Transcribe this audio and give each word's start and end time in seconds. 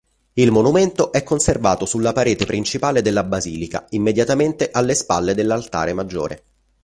Il 0.33 0.49
monumento 0.49 1.11
è 1.11 1.21
conservato 1.21 1.85
sulla 1.85 2.11
parete 2.11 2.47
principale 2.47 3.03
della 3.03 3.23
basilica, 3.23 3.85
immediatamente 3.89 4.71
alle 4.71 4.95
spalle 4.95 5.35
dell'altare 5.35 5.93
maggiore. 5.93 6.43